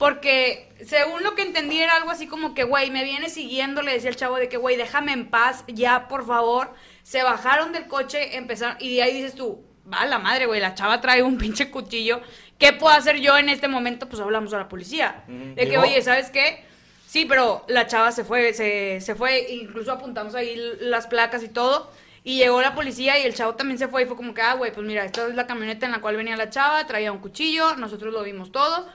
[0.00, 3.82] porque según lo que entendí era algo así como que, güey, me viene siguiendo.
[3.82, 6.72] Le decía el chavo de que, güey, déjame en paz, ya, por favor.
[7.02, 8.78] Se bajaron del coche, empezaron.
[8.80, 12.22] Y de ahí dices tú, va la madre, güey, la chava trae un pinche cuchillo.
[12.58, 14.08] ¿Qué puedo hacer yo en este momento?
[14.08, 15.22] Pues hablamos a la policía.
[15.28, 16.64] De que, oye, ¿sabes qué?
[17.06, 21.50] Sí, pero la chava se fue, se, se fue, incluso apuntamos ahí las placas y
[21.50, 21.92] todo.
[22.24, 24.54] Y llegó la policía y el chavo también se fue y fue como que, ah,
[24.54, 27.18] güey, pues mira, esta es la camioneta en la cual venía la chava, traía un
[27.18, 28.88] cuchillo, nosotros lo vimos todo.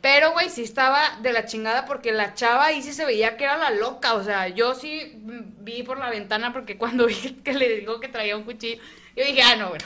[0.00, 3.44] Pero, güey, sí estaba de la chingada porque la chava ahí sí se veía que
[3.44, 4.14] era la loca.
[4.14, 5.12] O sea, yo sí
[5.60, 8.80] vi por la ventana porque cuando vi que le dijo que traía un cuchillo,
[9.16, 9.84] yo dije, ah, no, bueno,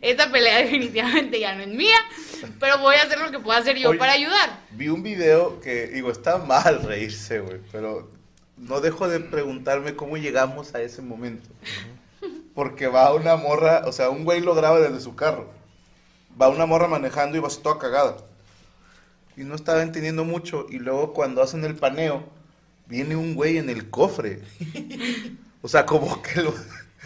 [0.00, 1.98] esta pelea definitivamente ya no es mía,
[2.58, 3.98] pero voy a hacer lo que pueda hacer yo Oye.
[3.98, 4.60] para ayudar.
[4.72, 8.10] Vi un video que, digo, está mal reírse, güey, pero
[8.56, 11.48] no dejo de preguntarme cómo llegamos a ese momento.
[12.54, 15.50] Porque va una morra, o sea, un güey lo graba desde su carro.
[16.40, 18.16] Va una morra manejando y va toda cagada.
[19.36, 20.66] Y no estaba entendiendo mucho.
[20.70, 22.22] Y luego cuando hacen el paneo,
[22.86, 24.40] viene un güey en el cofre.
[25.62, 26.54] O sea, como que lo...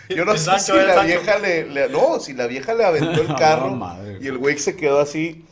[0.08, 1.06] Yo no El sé Sancho, si la Sancho.
[1.06, 4.18] vieja le, le- No, si la vieja le aventó el carro madre.
[4.20, 5.44] y el güey se quedó así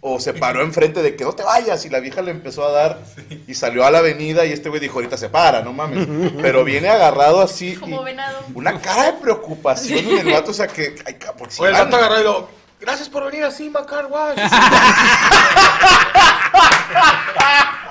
[0.00, 2.72] o se paró enfrente de que no te vayas y la vieja le empezó a
[2.72, 2.98] dar
[3.46, 6.08] y salió a la avenida y este güey dijo ahorita se para, no mames.
[6.40, 8.40] Pero viene agarrado así y Como venado.
[8.54, 11.76] una cara de preocupación en el vato, o sea que ay, por si Oye, el
[11.78, 11.84] van.
[11.90, 12.48] vato agarró y lo.
[12.82, 14.36] Gracias por venir así, Macar Wash.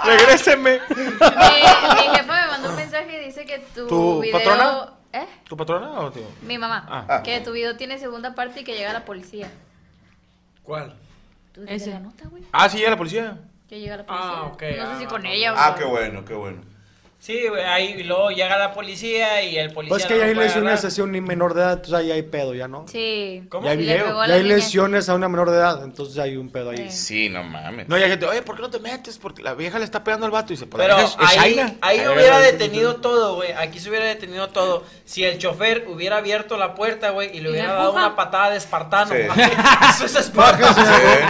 [0.04, 0.82] Regréseme.
[0.90, 4.38] Mi, mi jefa me mandó un mensaje y dice que tu, ¿Tu video...
[4.38, 4.90] patrona?
[5.14, 5.26] ¿Eh?
[5.48, 6.24] ¿Tu patrona o tío?
[6.42, 6.86] Mi mamá.
[7.08, 7.22] Ah.
[7.24, 9.50] Que tu video tiene segunda parte y que llega la policía.
[10.62, 10.94] ¿Cuál?
[11.54, 11.92] ¿Tú Ese.
[11.92, 12.44] La nota, güey?
[12.52, 13.38] Ah, sí, ya la policía.
[13.70, 14.30] Que llega la policía.
[14.30, 16.34] Ah, ok, No ah, sé si con no, ella o Ah, con- qué bueno, qué
[16.34, 16.62] bueno.
[17.24, 20.26] Sí, güey, ahí y luego llega la policía y el policía Pues que no ya
[20.26, 20.88] hay lo puede lesiones agarrar.
[20.88, 22.88] hacia un menor de edad, entonces ahí hay pedo ya, ¿no?
[22.88, 23.44] Sí.
[23.48, 23.66] ¿Cómo?
[23.66, 24.06] Ya hay Y le video.
[24.08, 24.56] pegó la hay niña.
[24.56, 26.90] lesiones a una menor de edad, entonces hay un pedo ahí.
[26.90, 27.88] Sí, no mames.
[27.88, 29.20] No, y hay gente, oye, ¿por qué no te metes?
[29.20, 31.54] Porque la vieja le está pegando al vato y dice, "Pues Pero es- es ahí,
[31.58, 31.76] Shaina".
[31.82, 33.52] ahí hubiera detenido todo, güey.
[33.52, 34.84] Aquí se hubiera detenido todo.
[35.06, 38.16] Si el chofer hubiera abierto la puerta, güey, y le ¿Y hubiera le dado una
[38.16, 39.12] patada de espartano.
[39.14, 39.22] Sí.
[39.96, 40.74] Eso es espartano.
[40.74, 40.82] Sí.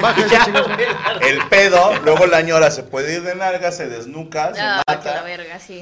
[0.02, 0.68] Bájese, Ya, chingas.
[0.68, 0.86] güey.
[1.30, 4.94] El pedo, luego la ñora se puede ir de nalga, se desnuca, se Ah, que
[4.94, 5.22] la mata.
[5.24, 5.80] verga, sí.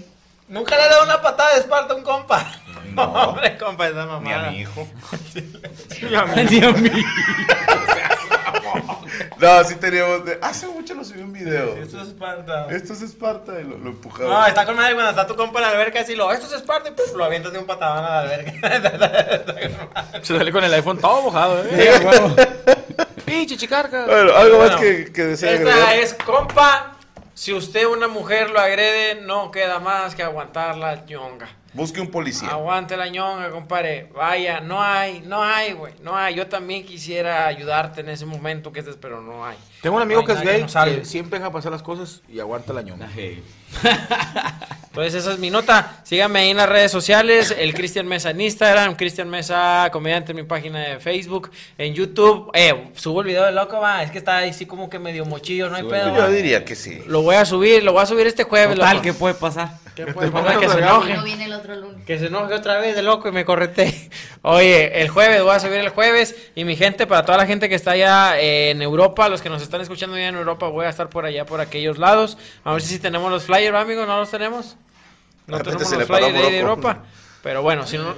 [0.50, 2.46] Nunca le he dado una patada de esparta a un compa.
[2.94, 3.04] No.
[3.30, 4.48] Hombre, compa, esa Ni mamada.
[4.48, 4.88] a mi hijo.
[6.10, 6.92] Ni a mí.
[9.40, 10.26] No, sí teníamos.
[10.26, 11.76] de- Hace mucho lo subí un video.
[11.82, 12.68] Esto es Esparta.
[12.70, 14.30] Esto es Esparta y lo, lo empujaba.
[14.30, 16.54] No, está con madre cuando está tu compa en la alberca así lo, esto es
[16.54, 18.52] Esparta y puf, lo avientas de un patadón a la alberca.
[20.22, 22.00] Se sale con el iPhone todo mojado, ¿eh?
[22.36, 23.14] Sí.
[23.26, 24.06] Pinche chicarca.
[24.06, 25.96] Bueno, algo más que, que desea Esta agregar.
[25.96, 26.96] es compa.
[27.40, 31.48] Si usted una mujer lo agrede, no queda más que aguantar la ñonga.
[31.72, 32.50] Busque un policía.
[32.50, 34.10] Aguante la ñonga, compadre.
[34.14, 35.94] Vaya, no hay, no hay, güey.
[36.02, 36.36] No hay.
[36.36, 39.56] Yo también quisiera ayudarte en ese momento que estés, pero no hay.
[39.82, 42.74] Tengo un amigo No que es gay que siempre deja pasar las cosas y aguanta
[42.74, 43.10] la ñonga.
[44.90, 46.02] Entonces esa es mi nota.
[46.04, 47.56] Síganme ahí en las redes sociales.
[47.58, 48.96] El Cristian Mesa en Instagram.
[48.96, 51.52] Cristian Mesa, comediante en mi página de Facebook.
[51.78, 52.52] En YouTube.
[52.54, 54.04] Eh, subo el video de loco, va.
[54.04, 56.16] Es que está ahí sí como que medio mochillo, no hay pedo.
[56.16, 56.30] Yo va.
[56.30, 57.04] diría que sí.
[57.06, 58.76] Lo voy a subir, lo voy a subir este jueves.
[58.76, 59.04] Total, loco.
[59.04, 59.78] ¿qué puede pasar?
[59.96, 60.60] ¿Qué puede pasar?
[60.60, 61.22] Que se enoje.
[61.24, 62.06] viene el otro lunes.
[62.06, 64.10] Que se enoje otra vez de loco y me correte.
[64.42, 66.36] Oye, el jueves, voy a subir el jueves.
[66.56, 69.50] Y mi gente, para toda la gente que está allá eh, en Europa, los que
[69.50, 72.38] nos están escuchando allá en Europa, voy a estar por allá, por aquellos lados.
[72.64, 74.08] A ver si sí tenemos los flyers, ¿va, amigos.
[74.08, 74.76] ¿No los tenemos?
[75.48, 76.60] No De tenemos los flyers de ahí de.
[76.60, 77.04] Europa.
[77.42, 78.16] Pero bueno, si, no,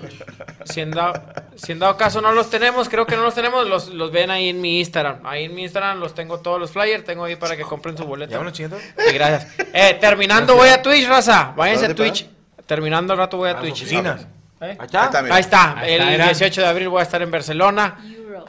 [0.65, 1.13] si, en dado,
[1.55, 4.31] si en dado caso no los tenemos, creo que no los tenemos, los, los ven
[4.31, 5.19] ahí en mi Instagram.
[5.23, 8.03] Ahí en mi Instagram los tengo todos los flyers, tengo ahí para que compren su
[8.05, 8.31] boleto.
[8.43, 8.71] ¿Ya?
[9.09, 9.53] Y gracias.
[9.73, 11.53] Eh, terminando voy a Twitch, raza.
[11.55, 12.27] Váyanse a ¿Dónde, Twitch.
[12.65, 13.83] Terminando el rato voy a, A Twitch.
[13.83, 14.25] oficinas.
[14.61, 14.77] ¿Eh?
[14.77, 15.01] Ahí está.
[15.01, 15.33] Ahí está.
[15.33, 15.79] Ahí está.
[15.79, 16.25] Ahí El está, era.
[16.25, 17.97] 18 de abril voy a estar en Barcelona.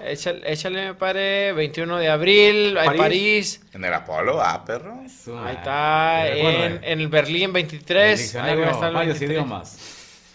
[0.05, 1.53] Échale, échale, me pare.
[1.53, 2.99] 21 de abril, en París.
[2.99, 3.61] París.
[3.73, 5.01] En el Apolo, ah, perro.
[5.45, 6.29] Ahí está.
[6.29, 8.37] En, en el Berlín 23.
[8.37, 9.31] Ahí voy a estar el varios 23.
[9.31, 9.79] idiomas.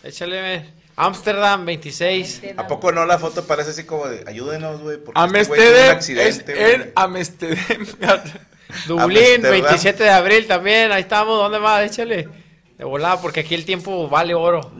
[0.03, 0.65] Échale.
[0.95, 2.41] Ámsterdam 26.
[2.57, 4.97] ¿A poco no la foto parece así como de ayúdenos, güey?
[4.97, 8.19] Porque este Amsterdam es en Amsterdam.
[8.87, 9.51] Dublín Amsterdam.
[9.51, 10.91] 27 de abril también.
[10.91, 11.37] Ahí estamos.
[11.37, 11.83] ¿Dónde va?
[11.83, 12.46] Échale.
[12.77, 14.61] De volada, porque aquí el tiempo vale oro.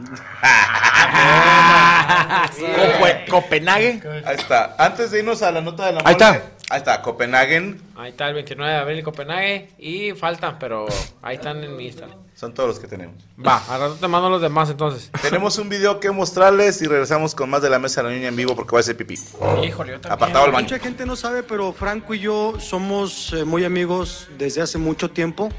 [2.58, 4.02] Cope- Copenhague.
[4.26, 4.76] Ahí está.
[4.78, 6.42] Antes de irnos a la nota de la Ahí mole, está.
[6.70, 7.82] Ahí está, Copenhagen.
[7.96, 9.70] Ahí está el 29 de abril en Copenhague.
[9.80, 10.86] Y faltan, pero
[11.22, 12.18] ahí están en mi Instagram.
[12.36, 13.16] Son todos los que tenemos.
[13.46, 15.10] Va, al rato te mando los demás entonces.
[15.24, 18.28] Tenemos un video que mostrarles y regresamos con más de la mesa de la niña
[18.28, 19.16] en vivo porque va a ser pipí.
[19.16, 20.12] Híjole, yo también.
[20.12, 20.66] Apartado al baño.
[20.66, 25.10] Mucha gente no sabe, pero Franco y yo somos eh, muy amigos desde hace mucho
[25.10, 25.50] tiempo,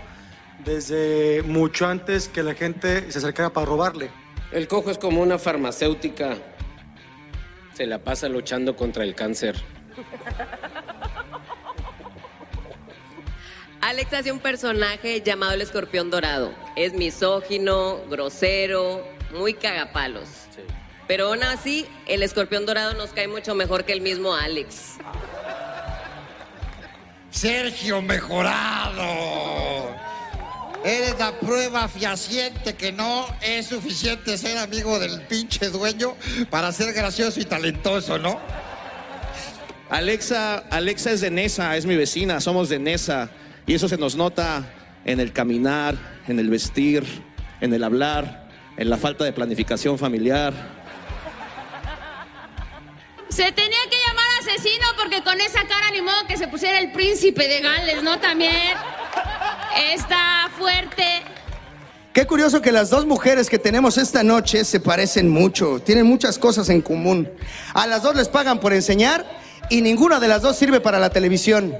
[0.68, 4.10] desde mucho antes que la gente se acercara para robarle.
[4.52, 6.36] El cojo es como una farmacéutica.
[7.72, 9.56] Se la pasa luchando contra el cáncer.
[13.80, 16.52] Alex hace un personaje llamado el escorpión dorado.
[16.76, 19.02] Es misógino, grosero,
[19.32, 20.28] muy cagapalos.
[21.06, 24.98] Pero aún así, el escorpión dorado nos cae mucho mejor que el mismo Alex.
[27.30, 29.77] Sergio Mejorado.
[30.84, 36.14] Eres la prueba fehaciente que no es suficiente ser amigo del pinche dueño
[36.50, 38.40] para ser gracioso y talentoso, ¿no?
[39.90, 43.30] Alexa, Alexa es de Nesa, es mi vecina, somos de Nesa.
[43.66, 44.64] Y eso se nos nota
[45.04, 45.96] en el caminar,
[46.28, 47.04] en el vestir,
[47.60, 50.52] en el hablar, en la falta de planificación familiar.
[53.28, 56.92] Se tenía que llamar asesino porque con esa cara ni modo que se pusiera el
[56.92, 58.18] príncipe de Gales, ¿no?
[58.18, 58.76] También
[59.76, 61.04] está fuerte.
[62.12, 66.38] Qué curioso que las dos mujeres que tenemos esta noche se parecen mucho, tienen muchas
[66.38, 67.30] cosas en común.
[67.74, 69.24] A las dos les pagan por enseñar
[69.70, 71.76] y ninguna de las dos sirve para la televisión.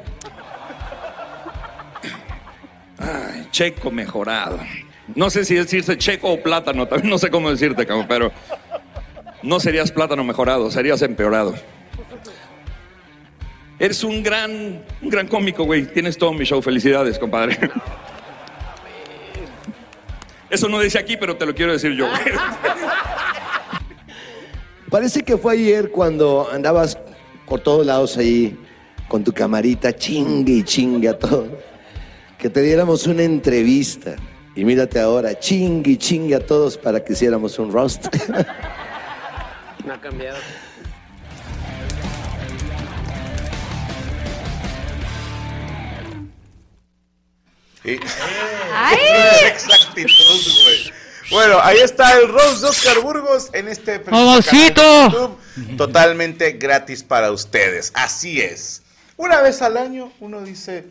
[2.98, 4.58] Ay, checo mejorado.
[5.14, 8.30] No sé si decirse checo o plátano, también no sé cómo decirte, cabrón, pero
[9.42, 11.54] no serías plátano mejorado, serías empeorado.
[13.78, 15.86] Eres un gran, un gran cómico, güey.
[15.86, 16.60] Tienes todo mi show.
[16.60, 17.58] Felicidades, compadre.
[20.50, 22.08] Eso no dice aquí, pero te lo quiero decir yo.
[22.08, 22.22] güey.
[24.90, 26.98] Parece que fue ayer cuando andabas
[27.46, 28.58] por todos lados ahí
[29.06, 31.46] con tu camarita, chingue y chingue a todo.
[32.38, 34.16] Que te diéramos una entrevista.
[34.54, 38.06] Y mírate ahora, chingue y chingue a todos para que hiciéramos un roast.
[39.86, 40.36] No ha cambiado.
[49.46, 50.92] Exactitud, güey.
[51.30, 55.38] Bueno, ahí está el Rose de Oscar Burgos en este ¡Mamacito!
[55.76, 57.92] totalmente gratis para ustedes.
[57.94, 58.82] Así es.
[59.16, 60.86] Una vez al año uno dice,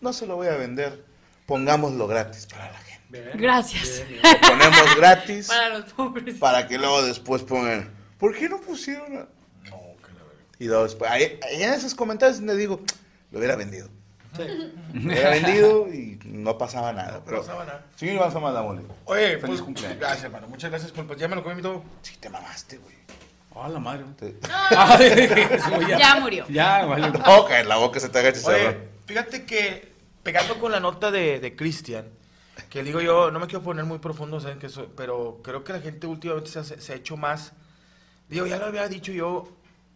[0.00, 1.04] no se lo voy a vender,
[1.46, 3.30] pongámoslo gratis para la gente.
[3.34, 4.02] Gracias.
[4.22, 6.34] Lo ponemos gratis Para los pobres.
[6.38, 9.16] para que luego después pongan, ¿por qué no pusieron?
[9.18, 9.26] a-?"
[10.58, 12.80] Y luego después, ahí, ahí en esos comentarios donde digo,
[13.30, 13.88] lo hubiera vendido.
[14.38, 14.44] Lo
[15.10, 17.20] hubiera vendido y no pasaba nada.
[17.24, 17.86] Pero, No pasaba nada.
[17.96, 18.82] Sí, vas a mandar mole.
[19.04, 19.98] Oye, Feliz pues, cumpleaños.
[19.98, 20.48] gracias, hermano.
[20.48, 21.82] Muchas gracias por pues, ya me lo comí todo.
[22.02, 22.94] Sí, te mamaste, güey.
[23.54, 24.04] Ah, la madre.
[25.98, 26.46] Ya murió.
[26.48, 27.06] Ya, vale.
[27.60, 29.92] En la boca se te agacha Oye, fíjate que
[30.22, 32.06] pegando con la nota de, de Cristian,
[32.70, 34.88] que digo yo, no me quiero poner muy profundo, ¿saben que soy?
[34.96, 37.52] Pero creo que la gente últimamente se, hace- se ha hecho más.
[38.28, 39.48] Digo, ya lo había dicho yo,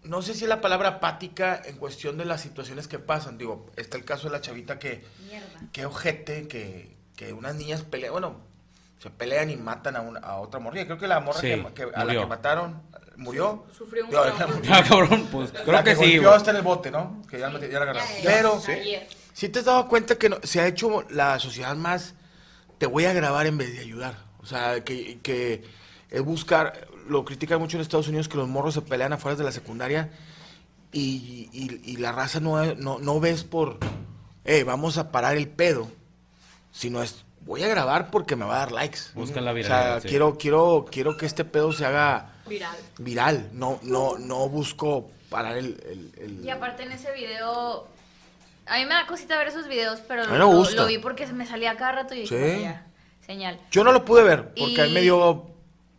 [0.09, 3.39] no sé si es la palabra apática en cuestión de las situaciones que pasan.
[3.39, 5.05] Digo, está el caso de la chavita que,
[5.73, 8.41] que ojete, que, que unas niñas pelean, bueno,
[8.99, 10.87] se pelean y matan a, una, a otra morrilla.
[10.87, 12.83] Creo que la morra Sí, que, que- a la que mataron
[13.17, 13.67] murió.
[13.77, 14.55] Sufrió un Digo, trauma.
[14.57, 14.71] murió.
[14.75, 16.35] Ah, cabrón, pues, creo La que sí, golpeó güey.
[16.35, 17.23] hasta en el bote, ¿no?
[17.31, 18.61] Que ya, ya la ya, Pero,
[19.33, 22.15] si te has dado cuenta que no- se ha hecho la sociedad más,
[22.79, 24.17] te voy a grabar en vez de ayudar.
[24.39, 25.63] O sea, que, que
[26.11, 29.45] es buscar, lo critican mucho en Estados Unidos, que los morros se pelean afuera de
[29.45, 30.11] la secundaria
[30.93, 33.79] y, y- y la raza no, no, no ves por,
[34.45, 35.91] eh, vamos a parar el pedo,
[36.73, 38.99] sino es, voy a grabar porque me va a dar likes.
[39.15, 40.09] Buscan la O viralidad, sea, sí.
[40.09, 42.77] quiero, quiero, quiero que este pedo se haga Viral.
[42.99, 43.51] viral.
[43.53, 47.89] No, no, no busco parar el, el- el- Y aparte en ese video,
[48.67, 50.77] a mí me da cosita ver esos videos, pero A mí me lo, gusta.
[50.83, 52.43] lo vi porque me salía cada rato y dije, Sí.
[52.43, 52.87] "Bueno, ya,
[53.27, 53.61] señal.
[53.71, 55.51] Yo no lo pude ver, porque a mí me Y- dio...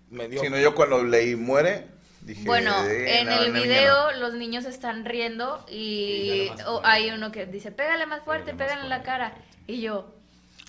[0.09, 0.41] Me dio...
[0.41, 1.85] Si no, yo cuando leí muere,
[2.21, 2.43] dije...
[2.45, 6.49] Bueno, eh, en el no, video los niños están riendo y
[6.83, 9.35] hay uno que dice, pégale más fuerte, pégale en la cara.
[9.67, 10.13] Y yo,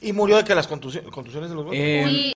[0.01, 1.81] Y murió de que las contusi- contusiones de los golpes.
[1.81, 2.33] Eh, sí,